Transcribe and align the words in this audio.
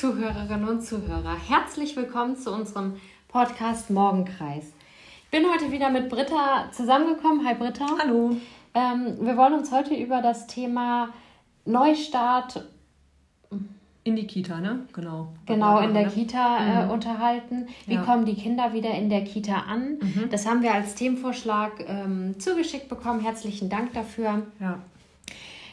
Zuhörerinnen 0.00 0.66
und 0.66 0.82
Zuhörer, 0.82 1.36
herzlich 1.46 1.94
willkommen 1.94 2.34
zu 2.34 2.50
unserem 2.50 2.94
Podcast 3.28 3.90
Morgenkreis. 3.90 4.72
Ich 5.24 5.30
bin 5.30 5.44
heute 5.52 5.70
wieder 5.72 5.90
mit 5.90 6.08
Britta 6.08 6.70
zusammengekommen. 6.72 7.46
Hi 7.46 7.54
Britta. 7.54 7.84
Hallo. 8.00 8.34
Ähm, 8.72 9.18
wir 9.20 9.36
wollen 9.36 9.52
uns 9.52 9.70
heute 9.70 9.92
über 9.92 10.22
das 10.22 10.46
Thema 10.46 11.10
Neustart 11.66 12.64
in 14.04 14.16
die 14.16 14.26
Kita, 14.26 14.58
ne? 14.58 14.86
Genau. 14.94 15.34
Genau, 15.44 15.80
in 15.80 15.92
der 15.92 16.06
ne? 16.06 16.10
Kita 16.10 16.56
äh, 16.64 16.84
mhm. 16.86 16.92
unterhalten. 16.92 17.68
Wie 17.84 17.96
ja. 17.96 18.02
kommen 18.02 18.24
die 18.24 18.36
Kinder 18.36 18.72
wieder 18.72 18.94
in 18.94 19.10
der 19.10 19.24
Kita 19.24 19.64
an? 19.68 19.98
Mhm. 20.00 20.30
Das 20.30 20.48
haben 20.48 20.62
wir 20.62 20.72
als 20.72 20.94
Themenvorschlag 20.94 21.72
ähm, 21.86 22.40
zugeschickt 22.40 22.88
bekommen. 22.88 23.20
Herzlichen 23.20 23.68
Dank 23.68 23.92
dafür. 23.92 24.46
Ja. 24.60 24.78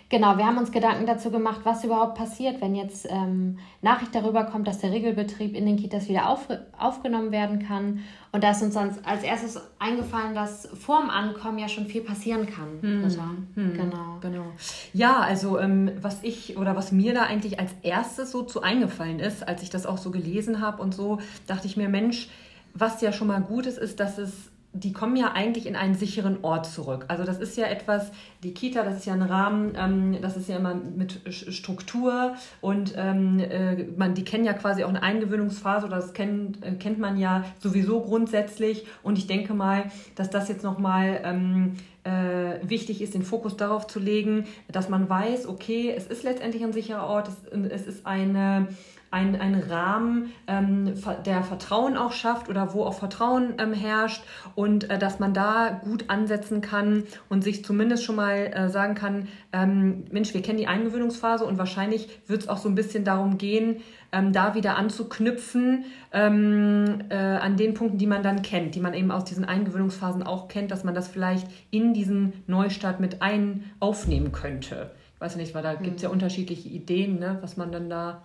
Genau, 0.10 0.38
wir 0.38 0.46
haben 0.46 0.58
uns 0.58 0.72
Gedanken 0.72 1.06
dazu 1.06 1.32
gemacht, 1.32 1.62
was 1.66 1.84
überhaupt 1.84 2.18
passiert, 2.18 2.62
wenn 2.62 2.76
jetzt 2.76 3.06
ähm, 3.10 3.60
Nachricht 3.82 4.16
darüber 4.16 4.46
kommt, 4.46 4.66
dass 4.66 4.80
der 4.80 4.92
Regelbetrieb 4.92 5.54
in 5.54 5.66
den 5.66 5.76
Kitas 5.76 6.08
wieder 6.08 6.30
auf, 6.30 6.48
aufgenommen 6.78 7.32
werden 7.32 7.60
kann. 7.60 8.00
Und 8.32 8.42
da 8.42 8.52
ist 8.52 8.62
uns 8.62 8.76
dann 8.76 8.98
als 9.04 9.24
erstes 9.24 9.60
eingefallen, 9.80 10.34
dass 10.34 10.66
vor 10.68 11.02
dem 11.02 11.10
Ankommen 11.10 11.60
ja 11.60 11.68
schon 11.68 11.88
viel 11.88 12.02
passieren 12.02 12.48
kann. 12.48 12.80
Hm. 12.80 13.04
Also, 13.04 13.22
hm. 13.56 13.74
Genau. 13.74 14.18
genau. 14.22 14.46
Ja, 14.94 15.20
also 15.20 15.60
ähm, 15.60 15.92
was 16.02 16.24
ich 16.24 16.58
oder 16.58 16.78
was 16.78 16.94
mir 16.94 17.14
da 17.14 17.24
eigentlich 17.24 17.60
als 17.60 17.72
erstes 17.82 18.32
so 18.32 18.44
zu 18.44 18.62
eingefallen 18.62 19.20
ist, 19.20 19.46
als 19.46 19.62
ich 19.62 19.70
das 19.70 19.86
auch 19.86 19.98
so 19.98 20.12
gelesen 20.12 20.62
habe 20.62 20.82
und 20.82 20.96
so, 20.96 21.20
dachte 21.48 21.68
ich 21.68 21.76
mir, 21.76 21.90
Mensch, 21.90 22.30
was 22.74 23.02
ja 23.02 23.12
schon 23.12 23.28
mal 23.28 23.42
gut 23.42 23.66
ist, 23.66 23.78
ist, 23.78 24.00
dass 24.00 24.18
es 24.18 24.52
die 24.74 24.94
kommen 24.94 25.16
ja 25.16 25.32
eigentlich 25.34 25.66
in 25.66 25.76
einen 25.76 25.96
sicheren 25.96 26.44
Ort 26.44 26.66
zurück. 26.68 27.06
Also 27.08 27.24
das 27.24 27.40
ist 27.40 27.58
ja 27.58 27.66
etwas, 27.66 28.12
die 28.44 28.54
Kita, 28.54 28.84
das 28.84 28.98
ist 28.98 29.06
ja 29.06 29.14
ein 29.14 29.22
Rahmen, 29.22 29.74
ähm, 29.76 30.22
das 30.22 30.38
ist 30.38 30.50
ja 30.50 30.58
immer 30.58 30.76
mit 30.76 31.22
Struktur 31.30 32.36
und 32.62 32.94
ähm, 32.96 33.40
äh, 33.40 33.86
man, 33.98 34.14
die 34.14 34.24
kennen 34.24 34.46
ja 34.46 34.54
quasi 34.54 34.84
auch 34.84 34.90
eine 34.90 35.02
Eingewöhnungsphase 35.02 35.88
oder 35.88 35.98
das 35.98 36.14
kennt, 36.14 36.64
äh, 36.64 36.74
kennt 36.74 37.00
man 37.00 37.18
ja 37.18 37.44
sowieso 37.60 38.02
grundsätzlich 38.02 38.86
und 39.04 39.18
ich 39.18 39.28
denke 39.28 39.54
mal, 39.54 39.86
dass 40.16 40.30
das 40.30 40.48
jetzt 40.48 40.64
nochmal 40.64 41.22
ähm, 41.24 41.78
äh, 42.08 42.70
wichtig 42.70 43.02
ist, 43.02 43.14
den 43.14 43.24
Fokus 43.24 43.58
darauf 43.58 43.88
zu 43.88 44.00
legen, 44.00 44.46
dass 44.70 44.90
man 44.90 45.10
weiß, 45.10 45.48
okay, 45.48 45.94
es 45.96 46.08
ist 46.08 46.24
letztendlich 46.24 46.64
ein 46.64 46.74
sicherer 46.74 47.08
Ort, 47.08 47.28
es, 47.28 47.72
es 47.72 47.88
ist 47.88 48.06
eine 48.06 48.70
ein, 49.10 49.40
ein 49.40 49.56
Rahmen, 49.56 50.34
ähm, 50.48 50.94
der 51.26 51.44
Vertrauen 51.44 51.98
auch 51.98 52.12
schafft 52.12 52.50
oder 52.50 52.74
wo 52.74 52.84
auch 52.84 52.94
Vertrauen 52.94 53.54
ähm, 53.58 53.74
herrscht 53.74 54.24
und 54.56 54.90
äh, 54.90 55.00
dass 55.00 55.20
man 55.20 55.34
da 55.34 55.82
gut 55.84 56.10
ansetzen 56.10 56.62
kann 56.62 57.04
und 57.30 57.44
sich 57.44 57.64
zumindest 57.64 58.04
schon 58.04 58.18
mal 58.18 58.52
äh, 58.54 58.70
sagen 58.70 58.96
kann, 58.96 59.30
ähm, 59.58 60.06
Mensch, 60.12 60.34
wir 60.34 60.42
kennen 60.42 60.58
die 60.58 60.68
Eingewöhnungsphase 60.68 61.46
und 61.46 61.58
wahrscheinlich 61.58 62.08
wird 62.28 62.44
es 62.44 62.50
auch 62.50 62.58
so 62.58 62.70
ein 62.70 62.76
bisschen 62.76 63.04
darum 63.04 63.38
gehen, 63.38 63.78
ähm, 64.12 64.32
da 64.32 64.56
wieder 64.56 64.78
anzuknüpfen 64.78 65.86
ähm, 66.14 67.04
äh, 67.10 67.16
an 67.16 67.58
den 67.58 67.74
Punkten, 67.74 67.98
die 67.98 68.08
man 68.08 68.24
dann 68.24 68.42
kennt, 68.42 68.76
die 68.76 68.80
man 68.80 68.94
eben 68.94 69.12
aus 69.12 69.26
diesen 69.26 69.46
Eingewöhnungsphasen 69.46 70.24
auch 70.24 70.48
kennt, 70.48 70.72
dass 70.72 70.84
man 70.84 70.94
das 70.94 71.08
vielleicht 71.08 71.48
in 71.72 71.94
diesen 71.94 72.34
Neustart 72.46 73.00
mit 73.00 73.22
ein 73.22 73.64
aufnehmen 73.80 74.32
könnte. 74.32 74.92
Ich 75.16 75.22
weiß 75.22 75.36
nicht, 75.38 75.56
weil 75.56 75.64
da 75.64 75.74
gibt 75.74 75.98
es 75.98 76.04
ja 76.04 76.10
unterschiedliche 76.10 76.70
Ideen, 76.70 77.20
ne, 77.20 77.40
was 77.42 77.58
man 77.58 77.72
dann 77.72 77.90
da 77.90 78.22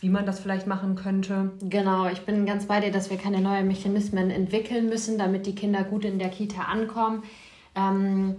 wie 0.00 0.10
man 0.10 0.26
das 0.26 0.38
vielleicht 0.38 0.68
machen 0.68 0.94
könnte. 0.94 1.50
Genau, 1.60 2.06
ich 2.08 2.20
bin 2.20 2.46
ganz 2.46 2.66
bei 2.66 2.78
dir, 2.78 2.92
dass 2.92 3.10
wir 3.10 3.16
keine 3.16 3.40
neuen 3.40 3.66
Mechanismen 3.66 4.30
entwickeln 4.30 4.88
müssen, 4.88 5.18
damit 5.18 5.46
die 5.46 5.56
Kinder 5.56 5.82
gut 5.82 6.04
in 6.04 6.20
der 6.20 6.28
Kita 6.28 6.62
ankommen. 6.62 7.24
Ähm, 7.74 8.36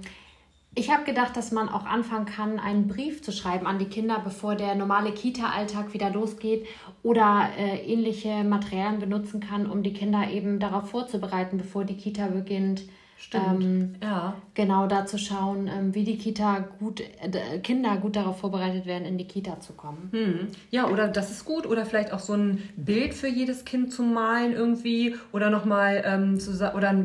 ich 0.76 0.92
habe 0.92 1.04
gedacht, 1.04 1.36
dass 1.36 1.52
man 1.52 1.68
auch 1.68 1.86
anfangen 1.86 2.26
kann, 2.26 2.60
einen 2.60 2.88
Brief 2.88 3.22
zu 3.24 3.32
schreiben 3.32 3.66
an 3.66 3.80
die 3.80 3.90
Kinder, 3.90 4.22
bevor 4.24 4.56
der 4.56 4.76
normale 4.76 5.12
Kita-Alltag 5.12 5.94
wieder 5.94 6.10
losgeht 6.10 6.68
oder 7.02 7.50
äh, 7.58 7.78
ähnliche 7.92 8.44
Materialien 8.44 9.00
benutzen 9.00 9.40
kann, 9.40 9.70
um 9.70 9.84
die 9.84 9.94
Kinder 9.94 10.30
eben 10.30 10.60
darauf 10.60 10.90
vorzubereiten, 10.90 11.58
bevor 11.58 11.86
die 11.86 11.98
Kita 11.98 12.28
beginnt. 12.28 12.84
Stimmt. 13.20 13.64
Ähm, 13.64 13.96
ja. 14.02 14.36
Genau 14.54 14.88
da 14.88 15.06
zu 15.06 15.18
schauen, 15.18 15.68
ähm, 15.68 15.94
wie 15.94 16.06
die 16.06 16.18
Kita 16.18 16.60
gut, 16.80 17.02
äh, 17.02 17.60
Kinder 17.60 17.98
gut 17.98 18.16
darauf 18.16 18.40
vorbereitet 18.40 18.86
werden, 18.86 19.06
in 19.06 19.18
die 19.18 19.28
Kita 19.28 19.60
zu 19.60 19.74
kommen. 19.74 20.08
Hm. 20.14 20.48
Ja, 20.72 20.88
oder 20.88 21.10
das 21.10 21.30
ist 21.30 21.44
gut. 21.44 21.68
Oder 21.68 21.86
vielleicht 21.86 22.14
auch 22.14 22.20
so 22.20 22.34
ein 22.34 22.64
Bild 22.78 23.14
für 23.14 23.28
jedes 23.28 23.66
Kind 23.66 23.92
zu 23.92 24.04
malen 24.04 24.54
irgendwie. 24.54 25.18
Oder 25.34 25.50
nochmal 25.50 26.02
ähm, 26.06 26.40
oder 26.76 26.96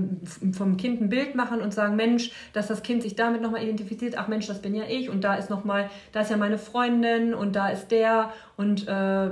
vom 0.52 0.76
Kind 0.76 1.00
ein 1.00 1.08
Bild 1.08 1.34
machen 1.34 1.60
und 1.60 1.74
sagen, 1.74 1.96
Mensch, 1.96 2.30
dass 2.52 2.68
das 2.68 2.84
Kind 2.84 3.02
sich 3.02 3.16
damit 3.16 3.42
nochmal 3.42 3.64
identifiziert. 3.64 4.16
Ach 4.16 4.28
Mensch, 4.28 4.46
das 4.46 4.62
bin 4.62 4.76
ja 4.76 4.84
ich. 4.88 5.10
Und 5.10 5.24
da 5.24 5.34
ist 5.34 5.50
nochmal, 5.50 5.90
da 6.12 6.20
ist 6.20 6.30
ja 6.30 6.36
meine 6.36 6.58
Freundin 6.58 7.34
und 7.34 7.56
da 7.56 7.70
ist 7.70 7.88
der. 7.88 8.32
Und 8.56 8.86
äh, 8.86 9.30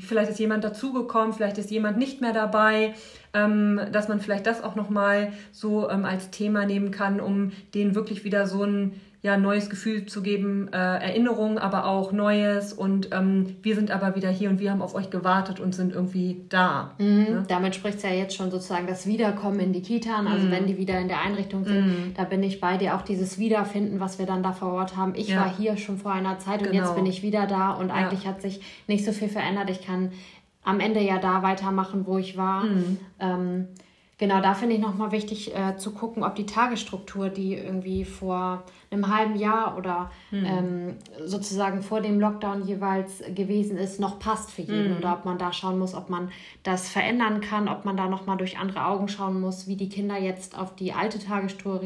vielleicht 0.00 0.30
ist 0.30 0.38
jemand 0.38 0.64
dazugekommen, 0.64 1.32
vielleicht 1.32 1.58
ist 1.58 1.70
jemand 1.70 1.98
nicht 1.98 2.20
mehr 2.20 2.32
dabei 2.32 2.94
ähm, 3.34 3.80
dass 3.90 4.08
man 4.08 4.20
vielleicht 4.20 4.46
das 4.46 4.62
auch 4.62 4.74
nochmal 4.74 5.32
so 5.52 5.88
ähm, 5.90 6.04
als 6.04 6.30
Thema 6.30 6.66
nehmen 6.66 6.90
kann, 6.90 7.20
um 7.20 7.52
denen 7.74 7.94
wirklich 7.94 8.24
wieder 8.24 8.46
so 8.46 8.64
ein 8.64 9.00
ja, 9.22 9.36
neues 9.36 9.70
Gefühl 9.70 10.06
zu 10.06 10.20
geben, 10.20 10.68
äh, 10.72 10.76
Erinnerungen, 10.76 11.56
aber 11.56 11.86
auch 11.86 12.10
Neues. 12.10 12.72
Und 12.72 13.10
ähm, 13.12 13.56
wir 13.62 13.76
sind 13.76 13.92
aber 13.92 14.16
wieder 14.16 14.28
hier 14.28 14.50
und 14.50 14.58
wir 14.58 14.72
haben 14.72 14.82
auf 14.82 14.96
euch 14.96 15.10
gewartet 15.10 15.60
und 15.60 15.76
sind 15.76 15.92
irgendwie 15.92 16.44
da. 16.48 16.94
Mhm. 16.98 17.06
Ne? 17.06 17.44
Damit 17.46 17.76
spricht 17.76 17.98
es 17.98 18.02
ja 18.02 18.10
jetzt 18.10 18.34
schon 18.34 18.50
sozusagen 18.50 18.88
das 18.88 19.06
Wiederkommen 19.06 19.60
in 19.60 19.72
die 19.72 19.80
Kita. 19.80 20.16
Also 20.26 20.48
mhm. 20.48 20.50
wenn 20.50 20.66
die 20.66 20.76
wieder 20.76 20.98
in 20.98 21.06
der 21.06 21.20
Einrichtung 21.20 21.64
sind, 21.64 21.86
mhm. 21.86 22.14
da 22.16 22.24
bin 22.24 22.42
ich 22.42 22.60
bei 22.60 22.76
dir. 22.78 22.96
Auch 22.96 23.02
dieses 23.02 23.38
Wiederfinden, 23.38 24.00
was 24.00 24.18
wir 24.18 24.26
dann 24.26 24.42
da 24.42 24.52
vor 24.52 24.72
Ort 24.72 24.96
haben. 24.96 25.14
Ich 25.14 25.28
ja. 25.28 25.36
war 25.40 25.56
hier 25.56 25.76
schon 25.76 25.98
vor 25.98 26.10
einer 26.10 26.40
Zeit 26.40 26.60
und 26.62 26.72
genau. 26.72 26.84
jetzt 26.84 26.96
bin 26.96 27.06
ich 27.06 27.22
wieder 27.22 27.46
da 27.46 27.70
und 27.70 27.92
eigentlich 27.92 28.26
hat 28.26 28.42
sich 28.42 28.60
nicht 28.88 29.04
so 29.04 29.12
viel 29.12 29.28
verändert. 29.28 29.70
Ich 29.70 29.86
kann 29.86 30.10
am 30.64 30.80
Ende 30.80 31.00
ja 31.00 31.18
da 31.18 31.44
weitermachen, 31.44 32.06
wo 32.06 32.18
ich 32.18 32.36
war. 32.36 32.64
Mhm. 32.64 32.98
Ähm, 33.20 33.68
genau, 34.22 34.40
da 34.40 34.54
finde 34.54 34.76
ich 34.76 34.80
nochmal 34.80 35.10
wichtig 35.10 35.52
äh, 35.52 35.76
zu 35.76 35.90
gucken, 35.90 36.22
ob 36.22 36.36
die 36.36 36.46
Tagesstruktur, 36.46 37.28
die 37.28 37.54
irgendwie 37.54 38.04
vor 38.04 38.62
einem 38.92 39.12
halben 39.12 39.34
Jahr 39.34 39.76
oder 39.76 40.12
mhm. 40.30 40.44
ähm, 40.44 40.96
sozusagen 41.24 41.82
vor 41.82 42.00
dem 42.00 42.20
Lockdown 42.20 42.64
jeweils 42.64 43.20
gewesen 43.34 43.76
ist, 43.76 43.98
noch 43.98 44.20
passt 44.20 44.52
für 44.52 44.62
jeden. 44.62 44.92
Mhm. 44.92 44.98
Oder 44.98 45.14
ob 45.14 45.24
man 45.24 45.38
da 45.38 45.52
schauen 45.52 45.76
muss, 45.76 45.96
ob 45.96 46.08
man 46.08 46.30
das 46.62 46.88
verändern 46.88 47.40
kann, 47.40 47.68
ob 47.68 47.84
man 47.84 47.96
da 47.96 48.06
nochmal 48.06 48.36
durch 48.36 48.58
andere 48.58 48.86
Augen 48.86 49.08
schauen 49.08 49.40
muss, 49.40 49.66
wie 49.66 49.74
die 49.74 49.88
Kinder 49.88 50.16
jetzt 50.16 50.56
auf 50.56 50.76
die 50.76 50.92
alte 50.92 51.18
Tagesstruktur 51.18 51.80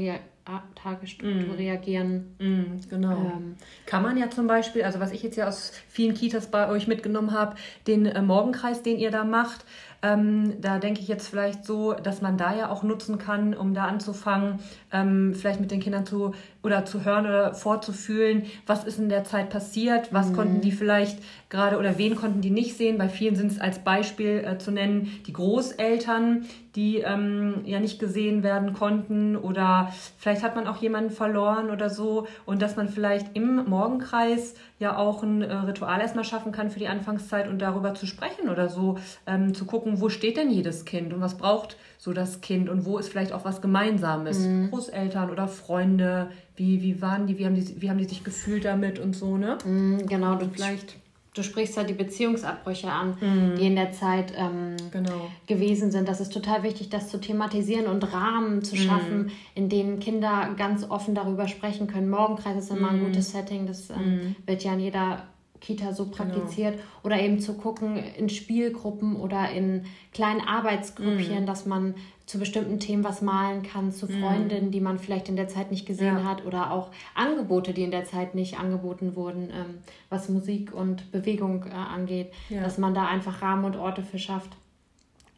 Tagesstruktur 0.76 1.54
mm. 1.54 1.56
reagieren. 1.56 2.36
Mm, 2.38 2.88
genau. 2.88 3.16
Ähm, 3.16 3.56
Kann 3.84 4.02
man 4.02 4.16
ja 4.16 4.30
zum 4.30 4.46
Beispiel, 4.46 4.84
also 4.84 5.00
was 5.00 5.10
ich 5.10 5.22
jetzt 5.22 5.36
ja 5.36 5.48
aus 5.48 5.72
vielen 5.88 6.14
Kitas 6.14 6.50
bei 6.50 6.68
euch 6.68 6.86
mitgenommen 6.86 7.32
habe, 7.32 7.56
den 7.88 8.06
äh, 8.06 8.22
Morgenkreis, 8.22 8.82
den 8.82 8.98
ihr 8.98 9.10
da 9.10 9.24
macht, 9.24 9.64
ähm, 10.02 10.60
da 10.60 10.78
denke 10.78 11.00
ich 11.00 11.08
jetzt 11.08 11.28
vielleicht 11.28 11.64
so, 11.64 11.92
dass 11.92 12.22
man 12.22 12.36
da 12.36 12.54
ja 12.54 12.70
auch 12.70 12.82
nutzen 12.82 13.18
kann, 13.18 13.54
um 13.54 13.74
da 13.74 13.84
anzufangen, 13.84 14.58
ähm, 14.92 15.34
vielleicht 15.34 15.60
mit 15.60 15.70
den 15.70 15.80
Kindern 15.80 16.06
zu 16.06 16.34
oder 16.62 16.84
zu 16.84 17.04
hören 17.04 17.26
oder 17.26 17.54
vorzufühlen, 17.54 18.44
was 18.66 18.84
ist 18.84 18.98
in 18.98 19.08
der 19.08 19.24
Zeit 19.24 19.50
passiert, 19.50 20.12
was 20.12 20.30
mhm. 20.30 20.36
konnten 20.36 20.60
die 20.60 20.72
vielleicht 20.72 21.18
gerade 21.48 21.78
oder 21.78 21.96
wen 21.98 22.16
konnten 22.16 22.40
die 22.40 22.50
nicht 22.50 22.76
sehen. 22.76 22.98
Bei 22.98 23.08
vielen 23.08 23.36
sind 23.36 23.52
es 23.52 23.60
als 23.60 23.78
Beispiel 23.78 24.44
äh, 24.44 24.58
zu 24.58 24.70
nennen 24.70 25.10
die 25.26 25.32
Großeltern, 25.32 26.44
die 26.76 26.98
ähm, 26.98 27.62
ja 27.64 27.80
nicht 27.80 27.98
gesehen 27.98 28.42
werden 28.42 28.74
konnten 28.74 29.34
oder 29.34 29.92
vielleicht 30.18 30.42
hat 30.42 30.54
man 30.54 30.66
auch 30.66 30.76
jemanden 30.76 31.10
verloren 31.10 31.70
oder 31.70 31.88
so 31.88 32.26
und 32.44 32.60
dass 32.60 32.76
man 32.76 32.88
vielleicht 32.88 33.34
im 33.34 33.64
Morgenkreis 33.68 34.54
ja 34.78 34.96
auch 34.96 35.22
ein 35.22 35.42
äh, 35.42 35.52
Ritual 35.52 36.00
erstmal 36.00 36.24
schaffen 36.24 36.52
kann 36.52 36.70
für 36.70 36.78
die 36.78 36.88
Anfangszeit 36.88 37.48
und 37.48 37.60
darüber 37.60 37.94
zu 37.94 38.06
sprechen 38.06 38.50
oder 38.50 38.68
so, 38.68 38.98
ähm, 39.26 39.54
zu 39.54 39.64
gucken, 39.64 40.00
wo 40.00 40.10
steht 40.10 40.36
denn 40.36 40.50
jedes 40.50 40.84
Kind 40.84 41.14
und 41.14 41.20
was 41.20 41.38
braucht 41.38 41.76
so 41.98 42.12
das 42.12 42.42
Kind 42.42 42.68
und 42.68 42.84
wo 42.84 42.98
ist 42.98 43.08
vielleicht 43.08 43.32
auch 43.32 43.46
was 43.46 43.62
Gemeinsames. 43.62 44.40
Mhm. 44.40 44.70
Großeltern 44.70 45.30
oder 45.30 45.48
Freunde, 45.48 46.30
wie, 46.56 46.82
wie 46.82 47.00
waren 47.00 47.26
die, 47.26 47.38
wie 47.38 47.46
haben 47.46 47.54
die, 47.54 47.80
wie 47.80 47.88
haben 47.88 47.98
die 47.98 48.04
sich 48.04 48.22
gefühlt 48.22 48.66
damit 48.66 48.98
und 48.98 49.16
so, 49.16 49.38
ne? 49.38 49.56
Mhm, 49.64 50.06
genau, 50.06 50.34
du 50.34 50.46
vielleicht 50.48 50.96
du 51.36 51.42
sprichst 51.42 51.76
ja 51.76 51.84
die 51.84 51.92
Beziehungsabbrüche 51.92 52.90
an, 52.90 53.16
mhm. 53.20 53.56
die 53.56 53.66
in 53.66 53.76
der 53.76 53.92
Zeit 53.92 54.32
ähm, 54.36 54.76
genau. 54.90 55.30
gewesen 55.46 55.90
sind. 55.90 56.08
Das 56.08 56.20
ist 56.20 56.32
total 56.32 56.62
wichtig, 56.62 56.88
das 56.88 57.08
zu 57.08 57.20
thematisieren 57.20 57.86
und 57.86 58.12
Rahmen 58.12 58.62
zu 58.62 58.76
schaffen, 58.76 59.24
mhm. 59.24 59.32
in 59.54 59.68
denen 59.68 60.00
Kinder 60.00 60.54
ganz 60.56 60.88
offen 60.88 61.14
darüber 61.14 61.46
sprechen 61.46 61.86
können. 61.86 62.08
Morgenkreis 62.08 62.64
ist 62.64 62.70
immer 62.70 62.90
mhm. 62.90 62.98
ein 62.98 63.04
gutes 63.06 63.32
Setting, 63.32 63.66
das 63.66 63.90
ähm, 63.90 63.96
mhm. 63.96 64.36
wird 64.46 64.64
ja 64.64 64.72
in 64.72 64.80
jeder 64.80 65.24
Kita 65.66 65.92
so 65.92 66.04
genau. 66.04 66.16
praktiziert. 66.16 66.74
Genau. 66.74 66.86
Oder 67.02 67.20
eben 67.20 67.40
zu 67.40 67.54
gucken 67.54 67.96
in 67.96 68.28
Spielgruppen 68.28 69.16
oder 69.16 69.50
in 69.50 69.84
kleinen 70.12 70.40
Arbeitsgrüppchen, 70.40 71.42
mhm. 71.42 71.46
dass 71.46 71.66
man 71.66 71.94
zu 72.26 72.38
bestimmten 72.38 72.78
Themen 72.80 73.04
was 73.04 73.22
malen 73.22 73.62
kann, 73.62 73.92
zu 73.92 74.06
mhm. 74.06 74.20
Freundinnen, 74.20 74.70
die 74.70 74.80
man 74.80 74.98
vielleicht 74.98 75.28
in 75.28 75.36
der 75.36 75.48
Zeit 75.48 75.70
nicht 75.70 75.86
gesehen 75.86 76.18
ja. 76.18 76.24
hat 76.24 76.44
oder 76.44 76.72
auch 76.72 76.90
Angebote, 77.14 77.72
die 77.72 77.82
in 77.82 77.90
der 77.90 78.04
Zeit 78.04 78.34
nicht 78.34 78.58
angeboten 78.58 79.16
wurden, 79.16 79.50
ähm, 79.50 79.78
was 80.08 80.28
Musik 80.28 80.72
und 80.72 81.10
Bewegung 81.12 81.64
äh, 81.66 81.70
angeht, 81.70 82.32
ja. 82.48 82.62
dass 82.62 82.78
man 82.78 82.94
da 82.94 83.06
einfach 83.06 83.42
Rahmen 83.42 83.64
und 83.64 83.76
Orte 83.76 84.02
für 84.02 84.18
schafft. 84.18 84.56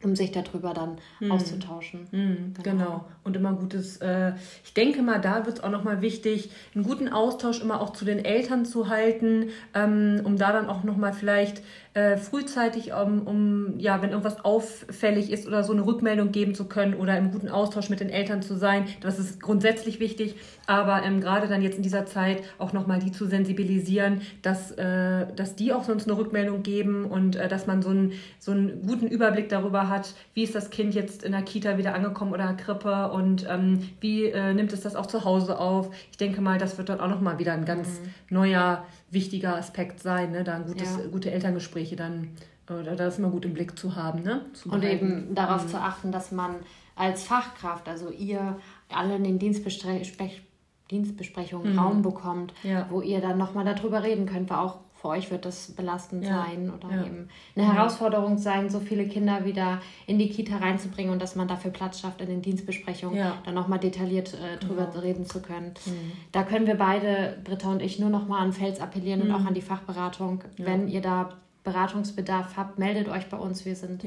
Um 0.03 0.15
sich 0.15 0.31
darüber 0.31 0.73
dann 0.73 0.97
mhm. 1.19 1.31
auszutauschen. 1.31 2.07
Mhm, 2.11 2.53
genau. 2.63 2.71
genau. 2.71 3.05
Und 3.23 3.35
immer 3.35 3.53
gutes, 3.53 3.97
äh, 3.97 4.33
ich 4.63 4.73
denke 4.73 5.01
mal, 5.01 5.19
da 5.19 5.45
wird 5.45 5.57
es 5.57 5.63
auch 5.63 5.69
nochmal 5.69 6.01
wichtig, 6.01 6.51
einen 6.73 6.83
guten 6.83 7.09
Austausch 7.09 7.61
immer 7.61 7.81
auch 7.81 7.91
zu 7.91 8.05
den 8.05 8.23
Eltern 8.23 8.65
zu 8.65 8.89
halten, 8.89 9.49
ähm, 9.73 10.21
um 10.23 10.37
da 10.37 10.53
dann 10.53 10.67
auch 10.67 10.83
nochmal 10.83 11.13
vielleicht 11.13 11.61
äh, 11.95 12.17
frühzeitig, 12.17 12.93
um, 12.93 13.27
um, 13.27 13.79
ja, 13.79 14.01
wenn 14.01 14.11
irgendwas 14.11 14.45
auffällig 14.45 15.31
ist 15.31 15.47
oder 15.47 15.63
so 15.63 15.73
eine 15.73 15.85
Rückmeldung 15.85 16.31
geben 16.31 16.55
zu 16.55 16.65
können 16.65 16.93
oder 16.93 17.17
im 17.17 17.31
guten 17.31 17.49
Austausch 17.49 17.89
mit 17.89 17.99
den 17.99 18.09
Eltern 18.09 18.41
zu 18.41 18.55
sein. 18.55 18.85
Das 19.01 19.19
ist 19.19 19.41
grundsätzlich 19.41 19.99
wichtig, 19.99 20.35
aber 20.65 21.03
ähm, 21.03 21.19
gerade 21.19 21.47
dann 21.47 21.61
jetzt 21.61 21.77
in 21.77 21.83
dieser 21.83 22.05
Zeit 22.05 22.43
auch 22.57 22.73
nochmal 22.73 22.99
die 22.99 23.11
zu 23.11 23.25
sensibilisieren, 23.25 24.21
dass, 24.43 24.71
äh, 24.71 25.25
dass 25.35 25.55
die 25.55 25.73
auch 25.73 25.83
sonst 25.83 26.07
eine 26.07 26.17
Rückmeldung 26.17 26.63
geben 26.63 27.05
und 27.05 27.35
äh, 27.35 27.47
dass 27.47 27.67
man 27.67 27.81
so 27.81 27.89
einen, 27.89 28.13
so 28.37 28.51
einen 28.51 28.85
guten 28.87 29.07
Überblick 29.07 29.49
darüber 29.49 29.88
hat, 29.89 30.13
wie 30.33 30.43
ist 30.43 30.55
das 30.55 30.69
Kind 30.69 30.93
jetzt 30.93 31.23
in 31.23 31.31
der 31.31 31.41
Kita 31.41 31.77
wieder 31.77 31.93
angekommen 31.93 32.33
oder 32.33 32.53
Krippe 32.53 33.11
und 33.11 33.45
ähm, 33.49 33.89
wie 33.99 34.25
äh, 34.25 34.53
nimmt 34.53 34.73
es 34.73 34.81
das 34.81 34.95
auch 34.95 35.05
zu 35.05 35.23
Hause 35.25 35.59
auf. 35.59 35.89
Ich 36.11 36.17
denke 36.17 36.41
mal, 36.41 36.57
das 36.57 36.77
wird 36.77 36.89
dann 36.89 36.99
auch 36.99 37.09
nochmal 37.09 37.39
wieder 37.39 37.53
ein 37.53 37.65
ganz 37.65 37.87
mhm. 37.87 38.35
neuer 38.35 38.85
wichtiger 39.11 39.55
Aspekt 39.55 40.01
sein, 40.01 40.31
ne? 40.31 40.43
da 40.43 40.55
ein 40.55 40.65
gutes, 40.65 40.97
ja. 40.97 41.07
gute 41.09 41.31
Elterngespräche 41.31 41.95
dann, 41.95 42.29
oder 42.69 42.95
das 42.95 43.17
immer 43.17 43.29
gut 43.29 43.45
im 43.45 43.53
Blick 43.53 43.77
zu 43.77 43.95
haben. 43.95 44.21
Ne? 44.23 44.45
Zu 44.53 44.69
und 44.69 44.83
eben 44.83 45.33
darauf 45.33 45.65
mhm. 45.65 45.69
zu 45.69 45.77
achten, 45.77 46.11
dass 46.11 46.31
man 46.31 46.55
als 46.95 47.23
Fachkraft, 47.23 47.87
also 47.87 48.11
ihr 48.11 48.57
alle 48.89 49.15
in 49.15 49.23
den 49.23 49.39
Dienstbesprech 49.39 50.43
Dienstbesprechungen 50.91 51.73
mhm. 51.73 51.79
Raum 51.79 52.01
bekommt, 52.01 52.53
ja. 52.63 52.87
wo 52.89 53.01
ihr 53.01 53.21
dann 53.21 53.37
nochmal 53.37 53.63
darüber 53.63 54.03
reden 54.03 54.25
könnt, 54.25 54.49
weil 54.49 54.57
auch 54.57 54.79
für 54.99 55.07
euch 55.09 55.31
wird 55.31 55.45
das 55.45 55.71
belastend 55.71 56.25
ja. 56.25 56.43
sein 56.43 56.69
oder 56.69 56.93
ja. 56.93 57.05
eben 57.05 57.29
eine 57.55 57.65
ja. 57.65 57.73
Herausforderung 57.73 58.37
sein, 58.37 58.69
so 58.69 58.79
viele 58.79 59.07
Kinder 59.07 59.45
wieder 59.45 59.79
in 60.07 60.19
die 60.19 60.29
Kita 60.29 60.57
reinzubringen 60.57 61.11
und 61.11 61.21
dass 61.21 61.35
man 61.35 61.47
dafür 61.47 61.71
Platz 61.71 62.01
schafft, 62.01 62.21
in 62.21 62.27
den 62.27 62.41
Dienstbesprechungen 62.41 63.31
dann 63.45 63.53
nochmal 63.53 63.79
detailliert 63.79 64.33
äh, 64.33 64.57
drüber 64.57 64.87
genau. 64.87 64.99
reden 64.99 65.25
zu 65.25 65.41
können. 65.41 65.73
Mhm. 65.85 66.11
Da 66.31 66.43
können 66.43 66.67
wir 66.67 66.75
beide, 66.75 67.37
Britta 67.43 67.71
und 67.71 67.81
ich, 67.81 67.99
nur 67.99 68.09
nochmal 68.09 68.41
an 68.41 68.51
Fels 68.51 68.81
appellieren 68.81 69.21
mhm. 69.21 69.33
und 69.33 69.41
auch 69.41 69.45
an 69.45 69.53
die 69.53 69.61
Fachberatung. 69.61 70.43
Wenn 70.57 70.87
ihr 70.89 71.01
da 71.01 71.29
Beratungsbedarf 71.63 72.57
habt, 72.57 72.79
meldet 72.79 73.07
euch 73.07 73.27
bei 73.29 73.37
uns. 73.37 73.65
Wir 73.65 73.75
sind 73.75 74.03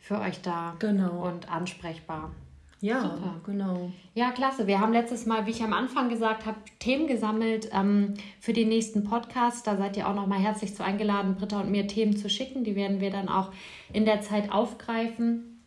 für 0.00 0.20
euch 0.20 0.40
da 0.40 0.74
genau. 0.78 1.26
und 1.28 1.50
ansprechbar. 1.52 2.30
Ja, 2.80 3.02
Super. 3.02 3.40
genau. 3.44 3.92
Ja, 4.14 4.30
klasse. 4.30 4.66
Wir 4.66 4.80
haben 4.80 4.92
letztes 4.92 5.26
Mal, 5.26 5.44
wie 5.44 5.50
ich 5.50 5.62
am 5.62 5.74
Anfang 5.74 6.08
gesagt 6.08 6.46
habe, 6.46 6.56
Themen 6.78 7.06
gesammelt 7.06 7.68
ähm, 7.74 8.14
für 8.40 8.54
den 8.54 8.68
nächsten 8.68 9.04
Podcast. 9.04 9.66
Da 9.66 9.76
seid 9.76 9.98
ihr 9.98 10.08
auch 10.08 10.14
nochmal 10.14 10.38
herzlich 10.38 10.74
zu 10.74 10.82
eingeladen, 10.82 11.34
Britta 11.34 11.60
und 11.60 11.70
mir 11.70 11.86
Themen 11.86 12.16
zu 12.16 12.30
schicken. 12.30 12.64
Die 12.64 12.76
werden 12.76 13.00
wir 13.00 13.10
dann 13.10 13.28
auch 13.28 13.52
in 13.92 14.06
der 14.06 14.22
Zeit 14.22 14.50
aufgreifen. 14.50 15.60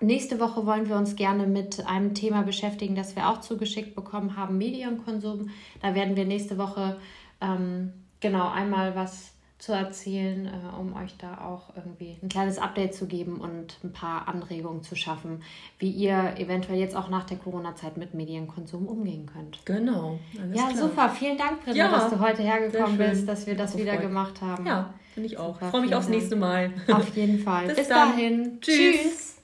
Nächste 0.00 0.38
Woche 0.40 0.66
wollen 0.66 0.88
wir 0.88 0.96
uns 0.96 1.16
gerne 1.16 1.46
mit 1.46 1.84
einem 1.86 2.14
Thema 2.14 2.42
beschäftigen, 2.42 2.94
das 2.94 3.16
wir 3.16 3.30
auch 3.30 3.40
zugeschickt 3.40 3.96
bekommen 3.96 4.36
haben, 4.36 4.58
Medienkonsum. 4.58 5.48
Da 5.80 5.94
werden 5.94 6.16
wir 6.16 6.26
nächste 6.26 6.58
Woche 6.58 6.98
ähm, 7.40 7.94
genau 8.20 8.48
einmal 8.48 8.94
was 8.94 9.32
zu 9.58 9.72
erzählen, 9.72 10.46
äh, 10.46 10.80
um 10.80 10.94
euch 10.94 11.16
da 11.18 11.38
auch 11.38 11.74
irgendwie 11.74 12.16
ein 12.22 12.28
kleines 12.28 12.58
Update 12.58 12.94
zu 12.94 13.06
geben 13.06 13.40
und 13.40 13.78
ein 13.82 13.92
paar 13.92 14.28
Anregungen 14.28 14.82
zu 14.82 14.94
schaffen, 14.94 15.42
wie 15.80 15.90
ihr 15.90 16.34
eventuell 16.36 16.78
jetzt 16.78 16.94
auch 16.94 17.08
nach 17.08 17.24
der 17.24 17.38
Corona-Zeit 17.38 17.96
mit 17.96 18.14
Medienkonsum 18.14 18.86
umgehen 18.86 19.28
könnt. 19.32 19.58
Genau. 19.64 20.20
ja, 20.54 20.68
klar. 20.68 20.76
super. 20.76 21.08
Vielen 21.08 21.36
Dank, 21.36 21.64
Britta, 21.64 21.76
ja, 21.76 21.90
dass 21.90 22.08
du 22.08 22.20
heute 22.20 22.42
hergekommen 22.42 22.98
bist, 22.98 23.28
dass 23.28 23.46
wir 23.46 23.56
das 23.56 23.76
wieder 23.76 23.94
freut. 23.94 24.02
gemacht 24.02 24.40
haben. 24.40 24.64
Ja, 24.64 24.94
finde 25.12 25.28
ich 25.28 25.38
auch. 25.38 25.60
Ich 25.60 25.68
freue 25.68 25.80
mich 25.80 25.94
aufs 25.94 26.08
nächste 26.08 26.36
Mal. 26.36 26.70
Auf 26.92 27.16
jeden 27.16 27.40
Fall. 27.40 27.66
Bis, 27.66 27.76
Bis 27.78 27.88
dahin. 27.88 28.58
Tschüss. 28.60 28.76
Tschüss. 28.76 29.37